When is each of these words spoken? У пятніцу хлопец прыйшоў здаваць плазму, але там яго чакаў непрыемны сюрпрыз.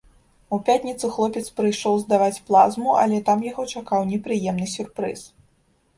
У 0.55 0.57
пятніцу 0.67 1.09
хлопец 1.17 1.43
прыйшоў 1.59 1.99
здаваць 2.03 2.43
плазму, 2.49 2.97
але 3.03 3.21
там 3.31 3.47
яго 3.51 3.63
чакаў 3.75 4.01
непрыемны 4.13 4.67
сюрпрыз. 4.77 5.21